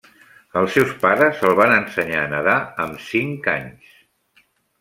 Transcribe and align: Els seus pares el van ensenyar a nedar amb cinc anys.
Els 0.61 0.71
seus 0.77 0.95
pares 1.03 1.43
el 1.49 1.53
van 1.59 1.73
ensenyar 1.75 2.23
a 2.23 2.31
nedar 2.33 2.57
amb 2.87 3.05
cinc 3.11 3.51
anys. 3.55 3.95